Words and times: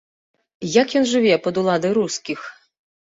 Як 0.81 0.95
ён 0.99 1.05
жыве 1.11 1.35
пад 1.45 1.59
уладай 1.63 1.91
рускіх? 1.99 2.39